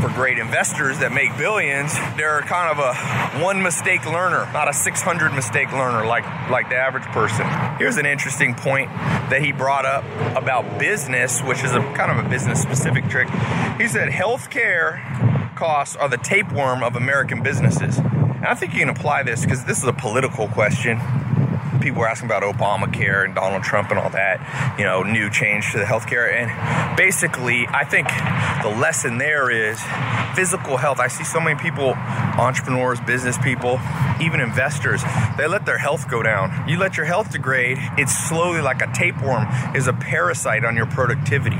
for 0.00 0.08
great 0.14 0.38
investors 0.38 1.00
that 1.00 1.12
make 1.12 1.36
billions, 1.36 1.92
they're 2.16 2.42
kind 2.42 2.70
of 2.70 2.78
a 2.78 2.94
one 3.44 3.62
mistake 3.62 4.06
learner, 4.06 4.50
not 4.52 4.68
a 4.68 4.72
600 4.72 5.32
mistake 5.32 5.72
learner 5.72 6.06
like 6.06 6.24
like 6.48 6.68
the 6.68 6.76
average 6.76 7.04
person. 7.06 7.46
Here's 7.78 7.96
an 7.96 8.06
interesting 8.06 8.54
point 8.54 8.88
that 9.30 9.42
he 9.42 9.52
brought 9.52 9.84
up 9.84 10.04
about 10.36 10.78
business, 10.78 11.40
which 11.42 11.62
is 11.64 11.72
a 11.72 11.80
kind 11.94 12.16
of 12.16 12.24
a 12.24 12.28
business 12.28 12.62
specific 12.62 13.08
trick. 13.08 13.28
He 13.78 13.88
said 13.88 14.08
healthcare 14.08 15.37
costs 15.58 15.96
are 15.96 16.08
the 16.08 16.16
tapeworm 16.16 16.84
of 16.84 16.94
American 16.94 17.42
businesses. 17.42 17.98
And 17.98 18.46
I 18.46 18.54
think 18.54 18.74
you 18.74 18.78
can 18.78 18.88
apply 18.88 19.24
this 19.24 19.42
because 19.44 19.64
this 19.64 19.78
is 19.78 19.84
a 19.84 19.92
political 19.92 20.46
question. 20.46 21.00
People 21.80 22.00
were 22.00 22.08
asking 22.08 22.28
about 22.28 22.44
Obamacare 22.44 23.24
and 23.24 23.34
Donald 23.34 23.64
Trump 23.64 23.90
and 23.90 23.98
all 23.98 24.10
that, 24.10 24.76
you 24.78 24.84
know, 24.84 25.02
new 25.02 25.28
change 25.28 25.72
to 25.72 25.78
the 25.78 25.84
healthcare. 25.84 26.32
And 26.32 26.96
basically, 26.96 27.66
I 27.68 27.84
think 27.84 28.06
the 28.62 28.80
lesson 28.80 29.18
there 29.18 29.50
is 29.50 29.82
physical 30.36 30.76
health. 30.76 31.00
I 31.00 31.08
see 31.08 31.24
so 31.24 31.40
many 31.40 31.58
people, 31.58 31.94
entrepreneurs, 32.38 33.00
business 33.00 33.36
people, 33.38 33.80
even 34.20 34.40
investors, 34.40 35.02
they 35.36 35.48
let 35.48 35.66
their 35.66 35.78
health 35.78 36.08
go 36.08 36.22
down. 36.22 36.68
You 36.68 36.78
let 36.78 36.96
your 36.96 37.06
health 37.06 37.32
degrade, 37.32 37.78
it's 37.98 38.16
slowly 38.16 38.60
like 38.60 38.80
a 38.80 38.92
tapeworm, 38.92 39.48
is 39.74 39.88
a 39.88 39.92
parasite 39.92 40.64
on 40.64 40.76
your 40.76 40.86
productivity. 40.86 41.58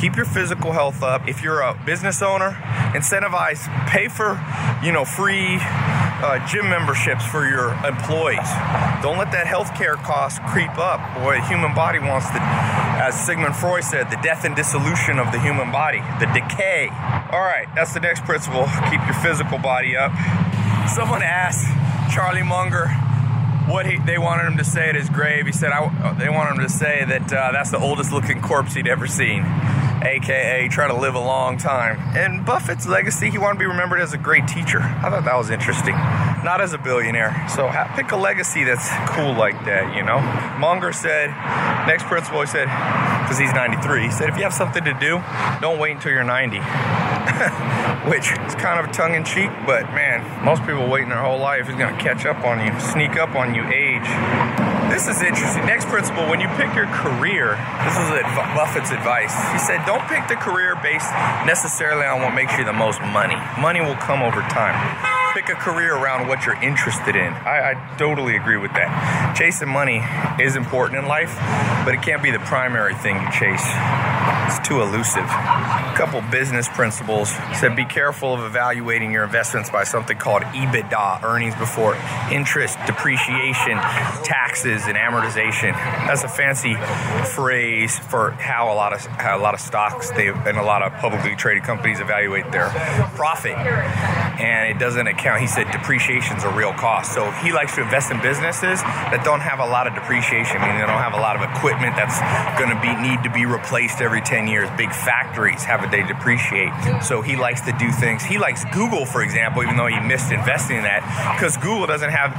Keep 0.00 0.14
your 0.14 0.26
physical 0.26 0.70
health 0.70 1.02
up. 1.02 1.26
If 1.26 1.42
you're 1.42 1.60
a 1.60 1.74
business 1.84 2.22
owner, 2.22 2.50
incentivize, 2.94 3.66
pay 3.88 4.06
for, 4.06 4.38
you 4.80 4.92
know, 4.92 5.04
free 5.04 5.58
uh, 5.58 6.38
gym 6.46 6.70
memberships 6.70 7.26
for 7.26 7.48
your 7.48 7.74
employees. 7.84 8.46
Don't 9.02 9.18
let 9.18 9.32
that 9.32 9.46
healthcare 9.46 9.96
cost 9.96 10.40
creep 10.54 10.70
up. 10.78 11.02
Boy, 11.18 11.40
the 11.40 11.46
human 11.48 11.74
body 11.74 11.98
wants 11.98 12.30
to, 12.30 12.38
as 12.38 13.18
Sigmund 13.26 13.56
Freud 13.56 13.82
said, 13.82 14.08
the 14.08 14.18
death 14.22 14.44
and 14.44 14.54
dissolution 14.54 15.18
of 15.18 15.32
the 15.32 15.40
human 15.40 15.72
body, 15.72 15.98
the 16.20 16.26
decay. 16.30 16.86
All 17.32 17.42
right, 17.42 17.66
that's 17.74 17.92
the 17.92 18.00
next 18.00 18.24
principle. 18.24 18.70
Keep 18.90 19.02
your 19.02 19.18
physical 19.18 19.58
body 19.58 19.96
up. 19.96 20.12
Someone 20.88 21.22
asked 21.22 21.66
Charlie 22.14 22.44
Munger 22.44 22.86
what 23.66 23.84
he, 23.84 23.98
they 23.98 24.16
wanted 24.16 24.46
him 24.46 24.58
to 24.58 24.64
say 24.64 24.90
at 24.90 24.94
his 24.94 25.10
grave. 25.10 25.46
He 25.46 25.52
said 25.52 25.72
I, 25.72 26.14
they 26.14 26.28
wanted 26.28 26.62
him 26.62 26.68
to 26.68 26.72
say 26.72 27.04
that 27.04 27.32
uh, 27.32 27.50
that's 27.50 27.72
the 27.72 27.78
oldest 27.78 28.12
looking 28.12 28.40
corpse 28.40 28.74
he'd 28.74 28.86
ever 28.86 29.08
seen 29.08 29.42
aka 30.02 30.68
try 30.68 30.86
to 30.86 30.94
live 30.94 31.14
a 31.14 31.20
long 31.20 31.58
time. 31.58 31.98
And 32.16 32.44
Buffett's 32.44 32.86
legacy, 32.86 33.30
he 33.30 33.38
wanted 33.38 33.54
to 33.54 33.58
be 33.60 33.66
remembered 33.66 34.00
as 34.00 34.12
a 34.12 34.18
great 34.18 34.46
teacher. 34.46 34.80
I 34.80 35.10
thought 35.10 35.24
that 35.24 35.36
was 35.36 35.50
interesting. 35.50 35.94
Not 36.44 36.60
as 36.60 36.72
a 36.72 36.78
billionaire. 36.78 37.46
So 37.48 37.70
pick 37.96 38.12
a 38.12 38.16
legacy 38.16 38.64
that's 38.64 38.88
cool 39.14 39.34
like 39.34 39.64
that, 39.64 39.96
you 39.96 40.02
know? 40.02 40.20
Munger 40.58 40.92
said, 40.92 41.30
next 41.86 42.04
principal, 42.04 42.40
he 42.40 42.46
said, 42.46 42.66
because 43.22 43.38
he's 43.38 43.52
93, 43.52 44.02
he 44.02 44.10
said, 44.10 44.28
if 44.28 44.36
you 44.36 44.42
have 44.42 44.54
something 44.54 44.84
to 44.84 44.94
do, 44.94 45.22
don't 45.60 45.78
wait 45.78 45.92
until 45.92 46.12
you're 46.12 46.24
90. 46.24 46.58
which 48.08 48.32
is 48.32 48.54
kind 48.54 48.80
of 48.80 48.90
tongue 48.92 49.14
in 49.14 49.24
cheek, 49.24 49.50
but 49.66 49.84
man, 49.92 50.24
most 50.44 50.64
people 50.64 50.88
waiting 50.88 51.10
their 51.10 51.22
whole 51.22 51.38
life 51.38 51.68
is 51.68 51.76
to 51.76 52.02
catch 52.02 52.24
up 52.24 52.44
on 52.44 52.64
you, 52.64 52.80
sneak 52.80 53.16
up 53.16 53.34
on 53.34 53.54
you, 53.54 53.64
age. 53.68 54.77
This 54.88 55.06
is 55.06 55.20
interesting. 55.22 55.64
Next 55.66 55.86
principle 55.86 56.26
when 56.28 56.40
you 56.40 56.48
pick 56.56 56.74
your 56.74 56.88
career, 56.88 57.54
this 57.84 57.96
is 57.96 58.08
Buffett's 58.56 58.90
advice. 58.90 59.34
He 59.52 59.58
said, 59.58 59.84
don't 59.84 60.02
pick 60.08 60.26
the 60.28 60.36
career 60.36 60.74
based 60.82 61.10
necessarily 61.46 62.06
on 62.06 62.20
what 62.20 62.34
makes 62.34 62.56
you 62.58 62.64
the 62.64 62.72
most 62.72 63.00
money. 63.00 63.36
Money 63.60 63.80
will 63.80 63.96
come 63.96 64.22
over 64.22 64.40
time 64.48 64.76
pick 65.34 65.50
a 65.50 65.54
career 65.54 65.94
around 65.94 66.26
what 66.26 66.44
you're 66.46 66.60
interested 66.62 67.14
in. 67.14 67.32
I, 67.32 67.72
I, 67.72 67.96
totally 67.96 68.34
agree 68.34 68.56
with 68.56 68.72
that. 68.72 69.36
Chasing 69.36 69.68
money 69.68 70.02
is 70.42 70.56
important 70.56 70.98
in 70.98 71.06
life, 71.06 71.36
but 71.84 71.94
it 71.94 72.02
can't 72.02 72.22
be 72.22 72.30
the 72.30 72.40
primary 72.40 72.94
thing 72.94 73.14
you 73.14 73.30
chase. 73.30 73.62
It's 74.48 74.66
too 74.66 74.80
elusive. 74.80 75.24
A 75.24 75.92
couple 75.94 76.22
business 76.30 76.70
principles 76.70 77.28
said 77.60 77.76
be 77.76 77.84
careful 77.84 78.32
of 78.32 78.40
evaluating 78.40 79.12
your 79.12 79.24
investments 79.24 79.68
by 79.68 79.84
something 79.84 80.16
called 80.16 80.42
EBITDA, 80.42 81.22
earnings 81.22 81.54
before 81.56 81.96
interest, 82.32 82.78
depreciation, 82.86 83.76
taxes, 84.24 84.86
and 84.86 84.96
amortization. 84.96 85.74
That's 86.06 86.24
a 86.24 86.28
fancy 86.28 86.76
phrase 87.34 87.98
for 87.98 88.30
how 88.30 88.72
a 88.72 88.74
lot 88.74 88.94
of 88.94 89.04
how 89.04 89.36
a 89.36 89.42
lot 89.42 89.52
of 89.52 89.60
stocks 89.60 90.10
they 90.12 90.28
and 90.28 90.56
a 90.56 90.62
lot 90.62 90.80
of 90.80 90.94
publicly 90.94 91.36
traded 91.36 91.64
companies 91.64 92.00
evaluate 92.00 92.50
their 92.50 92.70
profit. 93.16 93.52
And 94.38 94.70
it 94.70 94.78
doesn't 94.78 95.06
account. 95.06 95.40
He 95.40 95.46
said 95.46 95.70
depreciation 95.72 96.36
is 96.36 96.44
a 96.44 96.50
real 96.50 96.72
cost. 96.72 97.12
So 97.12 97.30
he 97.42 97.52
likes 97.52 97.74
to 97.74 97.82
invest 97.82 98.10
in 98.10 98.20
businesses 98.22 98.80
that 98.82 99.22
don't 99.24 99.40
have 99.40 99.58
a 99.58 99.66
lot 99.66 99.86
of 99.86 99.94
depreciation, 99.94 100.60
meaning 100.60 100.78
they 100.78 100.86
don't 100.86 101.02
have 101.02 101.14
a 101.14 101.20
lot 101.20 101.34
of 101.34 101.42
equipment 101.42 101.96
that's 101.96 102.22
going 102.58 102.70
to 102.70 102.78
be 102.78 102.94
need 103.02 103.22
to 103.24 103.30
be 103.30 103.46
replaced 103.46 104.00
every 104.00 104.20
10 104.20 104.46
years. 104.46 104.70
Big 104.76 104.92
factories 104.92 105.64
have 105.64 105.82
a 105.82 105.88
they 105.88 106.02
depreciate. 106.02 106.72
So 107.02 107.22
he 107.22 107.36
likes 107.36 107.62
to 107.62 107.72
do 107.78 107.90
things. 107.90 108.22
He 108.22 108.38
likes 108.38 108.64
Google, 108.72 109.06
for 109.06 109.22
example, 109.22 109.62
even 109.62 109.76
though 109.76 109.86
he 109.86 109.98
missed 110.00 110.30
investing 110.30 110.76
in 110.76 110.82
that, 110.84 111.02
because 111.36 111.56
Google 111.56 111.86
doesn't 111.86 112.10
have 112.10 112.36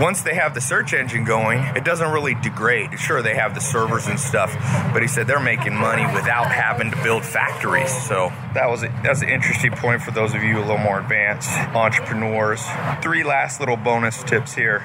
once 0.00 0.22
they 0.22 0.34
have 0.34 0.54
the 0.54 0.60
search 0.60 0.92
engine 0.92 1.24
going, 1.24 1.60
it 1.76 1.84
doesn't 1.84 2.10
really 2.10 2.34
degrade. 2.34 2.98
Sure, 2.98 3.22
they 3.22 3.34
have 3.34 3.54
the 3.54 3.60
servers 3.60 4.06
and 4.06 4.18
stuff, 4.18 4.54
but 4.92 5.02
he 5.02 5.08
said 5.08 5.26
they're 5.26 5.40
making 5.40 5.74
money 5.74 6.04
without 6.14 6.50
having 6.52 6.90
to 6.90 7.02
build 7.02 7.24
factories. 7.24 7.90
So 8.06 8.32
that 8.54 8.68
was 8.68 8.82
a, 8.82 8.88
that's 9.02 9.22
an 9.22 9.28
interesting 9.28 9.72
point 9.72 10.02
for 10.02 10.10
those 10.10 10.34
of 10.34 10.42
you 10.42 10.58
a 10.58 10.60
little 10.60 10.78
more 10.78 11.00
advanced 11.00 11.39
entrepreneurs. 11.74 12.62
Three 13.02 13.24
last 13.24 13.60
little 13.60 13.76
bonus 13.76 14.22
tips 14.22 14.54
here. 14.54 14.80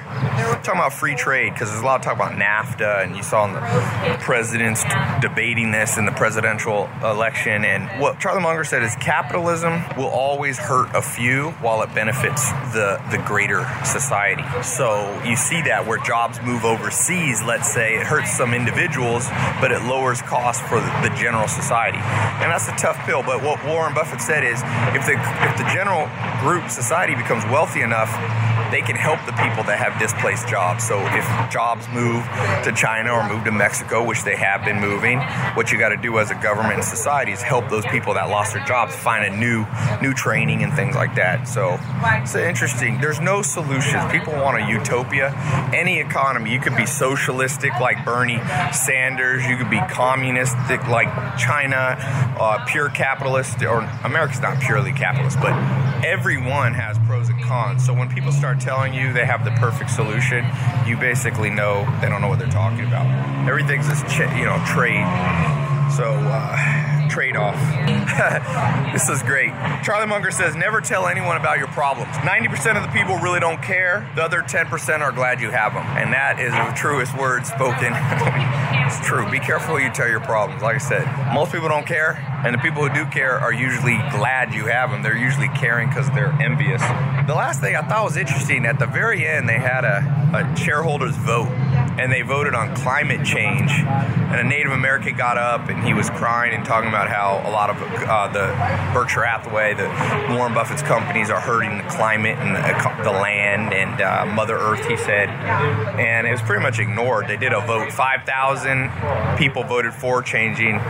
talking 0.62 0.80
about 0.80 0.92
free 0.92 1.14
trade 1.14 1.52
because 1.52 1.70
there's 1.70 1.82
a 1.82 1.84
lot 1.84 2.00
of 2.00 2.02
talk 2.02 2.16
about 2.16 2.32
NAFTA, 2.32 3.04
and 3.04 3.16
you 3.16 3.22
saw 3.22 3.46
in 3.46 3.52
the 3.52 4.16
presidents 4.20 4.84
debating 5.20 5.70
this 5.70 5.96
in 5.98 6.06
the 6.06 6.12
presidential 6.12 6.88
election. 7.02 7.64
And 7.64 8.00
what 8.00 8.20
Charlie 8.20 8.42
Munger 8.42 8.64
said 8.64 8.82
is 8.82 8.94
capitalism 8.96 9.82
will 9.96 10.08
always 10.08 10.58
hurt 10.58 10.94
a 10.94 11.02
few 11.02 11.50
while 11.62 11.82
it 11.82 11.94
benefits 11.94 12.50
the 12.72 13.00
the 13.10 13.18
greater 13.26 13.66
society. 13.84 14.44
So 14.62 15.22
you 15.24 15.36
see 15.36 15.62
that 15.62 15.86
where 15.86 15.98
jobs 15.98 16.40
move 16.42 16.64
overseas, 16.64 17.42
let's 17.42 17.72
say, 17.72 17.96
it 17.96 18.06
hurts 18.06 18.36
some 18.36 18.54
individuals, 18.54 19.28
but 19.60 19.72
it 19.72 19.82
lowers 19.82 20.22
costs 20.22 20.62
for 20.68 20.80
the, 20.80 21.08
the 21.08 21.14
general 21.16 21.48
society. 21.48 21.98
And 21.98 22.50
that's 22.50 22.68
a 22.68 22.76
tough 22.76 22.98
pill. 23.06 23.22
But 23.22 23.42
what 23.42 23.64
Warren 23.64 23.94
Buffett 23.94 24.20
said 24.20 24.44
is 24.44 24.60
if 24.94 25.06
the 25.06 25.16
if 25.46 25.56
the 25.56 25.68
general 25.72 26.08
group 26.46 26.70
society 26.70 27.16
becomes 27.16 27.44
wealthy 27.46 27.82
enough, 27.82 28.08
they 28.70 28.82
can 28.82 28.96
help 28.96 29.18
the 29.26 29.32
people 29.32 29.64
that 29.64 29.78
have 29.78 29.98
displaced 29.98 30.48
jobs. 30.48 30.86
So 30.86 30.98
if 31.14 31.24
jobs 31.50 31.86
move 31.88 32.24
to 32.64 32.72
China 32.74 33.12
or 33.12 33.28
move 33.28 33.44
to 33.44 33.52
Mexico, 33.52 34.04
which 34.04 34.24
they 34.24 34.36
have 34.36 34.64
been 34.64 34.80
moving, 34.80 35.20
what 35.54 35.72
you 35.72 35.78
got 35.78 35.90
to 35.90 35.96
do 35.96 36.18
as 36.18 36.30
a 36.30 36.34
government 36.34 36.74
and 36.74 36.84
society 36.84 37.32
is 37.32 37.42
help 37.42 37.68
those 37.68 37.86
people 37.86 38.14
that 38.14 38.28
lost 38.28 38.54
their 38.54 38.64
jobs 38.64 38.94
find 38.94 39.24
a 39.24 39.36
new 39.36 39.66
new 40.02 40.12
training 40.12 40.62
and 40.62 40.72
things 40.74 40.94
like 40.94 41.14
that. 41.16 41.48
So 41.48 41.78
it's 42.22 42.34
interesting. 42.34 43.00
There's 43.00 43.20
no 43.20 43.42
solutions. 43.42 44.10
People 44.10 44.34
want 44.34 44.62
a 44.62 44.68
utopia. 44.68 45.32
Any 45.72 46.00
economy, 46.00 46.52
you 46.52 46.60
could 46.60 46.76
be 46.76 46.86
socialistic 46.86 47.72
like 47.80 48.04
Bernie 48.04 48.40
Sanders, 48.72 49.44
you 49.46 49.56
could 49.56 49.70
be 49.70 49.80
communistic 49.90 50.86
like 50.88 51.08
China, 51.38 51.96
uh, 52.38 52.64
pure 52.66 52.88
capitalist, 52.90 53.62
or 53.62 53.80
America's 54.04 54.40
not 54.40 54.60
purely 54.60 54.92
capitalist, 54.92 55.38
but 55.40 55.52
everyone 56.04 56.74
has 56.74 56.98
pros 57.06 57.28
and 57.28 57.42
cons. 57.42 57.84
So 57.84 57.94
when 57.94 58.08
people 58.08 58.32
start 58.32 58.55
telling 58.60 58.94
you 58.94 59.12
they 59.12 59.24
have 59.24 59.44
the 59.44 59.50
perfect 59.52 59.90
solution, 59.90 60.44
you 60.86 60.96
basically 60.96 61.50
know 61.50 61.84
they 62.00 62.08
don't 62.08 62.20
know 62.20 62.28
what 62.28 62.38
they're 62.38 62.48
talking 62.48 62.86
about. 62.86 63.06
Everything's 63.48 63.88
this, 63.88 64.02
you 64.18 64.44
know, 64.44 64.62
trade. 64.66 65.06
So. 65.96 66.12
Uh, 66.12 66.95
trade 67.08 67.36
off. 67.36 67.56
this 68.92 69.08
is 69.08 69.22
great. 69.22 69.50
Charlie 69.82 70.06
Munger 70.06 70.30
says 70.30 70.54
never 70.56 70.80
tell 70.80 71.06
anyone 71.06 71.36
about 71.36 71.58
your 71.58 71.68
problems. 71.68 72.12
90% 72.18 72.76
of 72.76 72.82
the 72.82 72.92
people 72.98 73.16
really 73.16 73.40
don't 73.40 73.62
care, 73.62 74.10
the 74.14 74.22
other 74.22 74.40
10% 74.40 75.00
are 75.00 75.12
glad 75.12 75.40
you 75.40 75.50
have 75.50 75.74
them. 75.74 75.84
And 75.96 76.12
that 76.12 76.40
is 76.40 76.52
the 76.52 76.80
truest 76.80 77.16
word 77.16 77.46
spoken. 77.46 77.92
it's 78.86 79.00
true. 79.06 79.28
Be 79.30 79.40
careful 79.40 79.80
you 79.80 79.90
tell 79.90 80.08
your 80.08 80.20
problems. 80.20 80.62
Like 80.62 80.76
I 80.76 80.78
said, 80.78 81.34
most 81.34 81.52
people 81.52 81.68
don't 81.68 81.86
care, 81.86 82.14
and 82.44 82.54
the 82.54 82.58
people 82.58 82.86
who 82.86 82.94
do 82.94 83.08
care 83.10 83.38
are 83.38 83.52
usually 83.52 83.96
glad 84.10 84.54
you 84.54 84.66
have 84.66 84.90
them. 84.90 85.02
They're 85.02 85.16
usually 85.16 85.48
caring 85.48 85.88
because 85.88 86.08
they're 86.10 86.32
envious. 86.40 86.80
The 87.26 87.34
last 87.34 87.60
thing 87.60 87.74
I 87.74 87.82
thought 87.82 88.04
was 88.04 88.16
interesting 88.16 88.66
at 88.66 88.78
the 88.78 88.86
very 88.86 89.26
end, 89.26 89.48
they 89.48 89.58
had 89.58 89.84
a, 89.84 90.52
a 90.52 90.56
shareholders 90.56 91.16
vote 91.16 91.48
and 91.98 92.12
they 92.12 92.22
voted 92.22 92.54
on 92.54 92.74
climate 92.76 93.26
change. 93.26 93.70
And 93.72 94.34
a 94.34 94.44
Native 94.44 94.72
American 94.72 95.16
got 95.16 95.38
up 95.38 95.68
and 95.68 95.82
he 95.84 95.94
was 95.94 96.10
crying 96.16 96.54
and 96.54 96.64
talking 96.64 96.88
about 96.88 97.08
how 97.08 97.42
a 97.46 97.50
lot 97.50 97.70
of 97.70 97.76
uh, 97.76 98.28
the 98.32 98.46
Berkshire 98.92 99.24
Hathaway, 99.24 99.74
the 99.74 99.86
Warren 100.34 100.54
Buffett's 100.54 100.82
companies 100.82 101.30
are 101.30 101.40
hurting 101.40 101.78
the 101.78 101.84
climate 101.84 102.38
and 102.38 102.56
the, 102.56 103.04
the 103.04 103.10
land 103.10 103.72
and 103.72 104.00
uh, 104.00 104.26
Mother 104.26 104.56
Earth, 104.56 104.86
he 104.86 104.96
said. 104.96 105.28
And 105.28 106.26
it 106.26 106.32
was 106.32 106.42
pretty 106.42 106.62
much 106.62 106.78
ignored. 106.78 107.28
They 107.28 107.36
did 107.36 107.52
a 107.52 107.60
vote. 107.60 107.92
5,000 107.92 109.36
people 109.36 109.62
voted 109.64 109.92
for 109.92 110.22
changing 110.22 110.80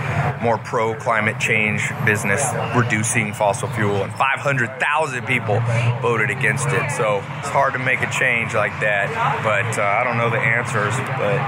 more 0.40 0.59
pro 0.59 0.95
climate 0.95 1.38
change 1.40 1.83
business, 2.04 2.45
reducing 2.76 3.35
fossil 3.35 3.68
fuel, 3.68 4.04
and 4.04 4.12
500,000 4.14 5.26
people 5.26 5.61
voted 6.00 6.30
against 6.30 6.68
it. 6.68 6.90
So 6.90 7.18
it's 7.38 7.49
hard 7.49 7.73
to 7.75 7.78
make 7.78 8.00
a 8.00 8.11
change 8.11 8.54
like 8.54 8.78
that. 8.80 9.11
But 9.42 9.78
uh, 9.78 9.83
I 9.83 10.04
don't 10.04 10.16
know 10.16 10.30
the 10.30 10.38
answers 10.38 10.95
but 11.18 11.38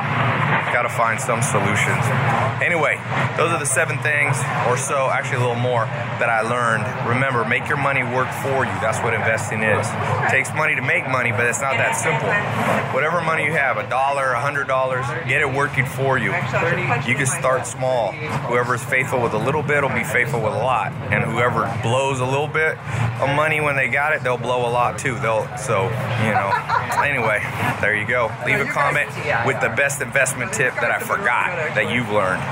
got 0.73 0.82
to 0.82 0.88
find 0.88 1.20
some 1.20 1.42
solutions. 1.42 2.04
Anyway, 2.62 3.00
those 3.37 3.52
are 3.52 3.58
the 3.58 3.67
seven 3.68 3.98
things 4.00 4.37
or 4.66 4.76
so, 4.76 5.10
actually 5.10 5.37
a 5.37 5.44
little 5.46 5.60
more, 5.60 5.84
that 6.18 6.28
I 6.28 6.40
learned. 6.42 6.84
Remember, 7.08 7.44
make 7.44 7.68
your 7.68 7.76
money 7.76 8.02
work 8.02 8.30
for 8.42 8.64
you. 8.64 8.72
That's 8.80 8.98
what 9.04 9.14
investing 9.14 9.62
is. 9.62 9.87
It 10.25 10.30
takes 10.30 10.52
money 10.54 10.75
to 10.75 10.82
make 10.82 11.06
money, 11.08 11.32
but 11.32 11.46
it's 11.46 11.60
not 11.60 11.76
that 11.76 11.92
simple. 11.92 12.32
Whatever 12.94 13.20
money 13.20 13.44
you 13.44 13.52
have, 13.52 13.76
a 13.76 13.88
dollar, 13.88 14.32
a 14.32 14.40
hundred 14.40 14.66
dollars, 14.66 15.06
get 15.26 15.40
it 15.40 15.50
working 15.52 15.87
for 15.87 16.18
you. 16.18 16.32
You 17.06 17.14
can 17.14 17.26
start 17.26 17.66
small. 17.66 18.12
Whoever 18.48 18.75
is 18.75 18.84
faithful 18.84 19.20
with 19.22 19.34
a 19.34 19.38
little 19.38 19.62
bit 19.62 19.82
will 19.82 19.94
be 19.94 20.04
faithful 20.04 20.40
with 20.40 20.54
a 20.54 20.58
lot, 20.58 20.92
and 21.12 21.22
whoever 21.25 21.68
blows 21.82 22.20
a 22.20 22.26
little 22.26 22.48
bit 22.48 22.78
of 23.20 23.28
money 23.37 23.60
when 23.60 23.76
they 23.76 23.88
got 23.88 24.12
it, 24.14 24.22
they'll 24.22 24.38
blow 24.38 24.68
a 24.68 24.72
lot 24.72 24.98
too. 24.98 25.18
They'll 25.18 25.46
so 25.56 25.84
you 26.25 26.32
know. 26.32 26.50
Anyway, 27.04 27.40
there 27.80 27.94
you 27.94 28.06
go. 28.06 28.30
Leave 28.46 28.60
a 28.60 28.64
comment 28.64 29.08
with 29.46 29.60
the 29.60 29.68
best 29.76 30.00
investment 30.00 30.52
tip 30.52 30.75
that 30.75 30.90
I 30.90 30.98
forgot 30.98 31.75
that 31.75 31.92
you've 31.92 32.08
learned. 32.10 32.42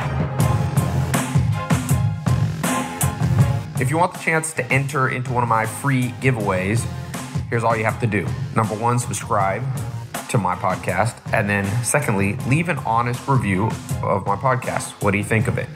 If 3.79 3.91
you 3.91 3.99
want 3.99 4.15
the 4.15 4.19
chance 4.19 4.55
to 4.55 4.65
enter 4.73 5.11
into 5.11 5.35
one 5.35 5.43
of 5.43 5.51
my 5.51 5.67
free 5.67 6.09
giveaways, 6.23 6.83
here's 7.51 7.63
all 7.63 7.77
you 7.77 7.85
have 7.85 8.01
to 8.01 8.07
do. 8.07 8.27
Number 8.55 8.75
one, 8.75 8.99
subscribe 8.99 9.63
to 10.31 10.39
my 10.39 10.55
podcast. 10.55 11.15
And 11.35 11.47
then, 11.47 11.67
secondly, 11.85 12.37
leave 12.49 12.71
an 12.71 12.79
honest 12.79 13.29
review 13.29 13.67
of 14.03 14.27
my 14.27 14.35
podcast. 14.35 14.93
What 15.03 15.11
do 15.11 15.19
you 15.19 15.25
think 15.25 15.47
of 15.47 15.59
it? 15.59 15.69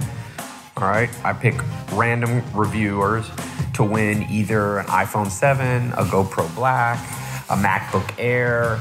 All 0.78 0.88
right. 0.88 1.10
I 1.26 1.34
pick 1.34 1.54
random 1.92 2.42
reviewers 2.54 3.30
to 3.74 3.82
win 3.82 4.22
either 4.30 4.78
an 4.78 4.86
iPhone 4.86 5.30
7, 5.30 5.92
a 5.92 6.04
GoPro 6.04 6.52
Black, 6.54 6.98
a 7.50 7.54
MacBook 7.54 8.14
Air, 8.18 8.78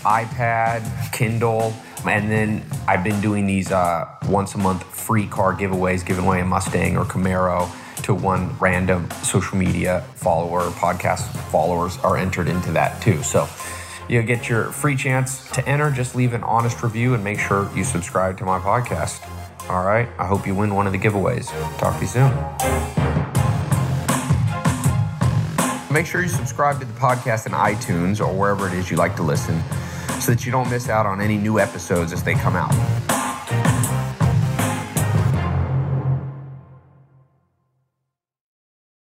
iPad, 0.00 1.12
Kindle, 1.12 1.74
and 2.06 2.30
then 2.30 2.64
I've 2.88 3.04
been 3.04 3.20
doing 3.20 3.46
these 3.46 3.70
uh, 3.70 4.08
once 4.30 4.54
a 4.54 4.58
month 4.58 4.82
free 4.82 5.26
car 5.26 5.54
giveaways, 5.54 6.06
giving 6.06 6.24
away 6.24 6.40
a 6.40 6.46
Mustang 6.46 6.96
or 6.96 7.04
Camaro 7.04 7.70
to 8.04 8.14
one 8.14 8.56
random 8.58 9.10
social 9.22 9.56
media 9.56 10.02
follower, 10.14 10.70
podcast 10.70 11.22
followers 11.50 11.98
are 11.98 12.16
entered 12.16 12.48
into 12.48 12.72
that 12.72 13.00
too. 13.02 13.22
So 13.22 13.48
you'll 14.08 14.24
get 14.24 14.48
your 14.48 14.64
free 14.72 14.96
chance 14.96 15.48
to 15.52 15.66
enter. 15.68 15.90
Just 15.90 16.14
leave 16.14 16.34
an 16.34 16.42
honest 16.42 16.82
review 16.82 17.14
and 17.14 17.22
make 17.22 17.38
sure 17.38 17.70
you 17.76 17.84
subscribe 17.84 18.38
to 18.38 18.44
my 18.44 18.58
podcast. 18.58 19.22
All 19.70 19.84
right. 19.84 20.08
I 20.18 20.26
hope 20.26 20.46
you 20.46 20.54
win 20.54 20.74
one 20.74 20.86
of 20.86 20.92
the 20.92 20.98
giveaways. 20.98 21.46
Talk 21.78 21.94
to 21.96 22.00
you 22.00 22.06
soon. 22.08 22.32
Make 25.92 26.06
sure 26.06 26.22
you 26.22 26.28
subscribe 26.28 26.80
to 26.80 26.86
the 26.86 26.92
podcast 26.94 27.46
in 27.46 27.52
iTunes 27.52 28.20
or 28.20 28.32
wherever 28.32 28.66
it 28.66 28.72
is 28.72 28.90
you 28.90 28.96
like 28.96 29.14
to 29.16 29.22
listen 29.22 29.62
so 30.20 30.32
that 30.32 30.46
you 30.46 30.52
don't 30.52 30.70
miss 30.70 30.88
out 30.88 31.04
on 31.04 31.20
any 31.20 31.36
new 31.36 31.58
episodes 31.58 32.12
as 32.12 32.22
they 32.22 32.34
come 32.34 32.56
out. 32.56 33.21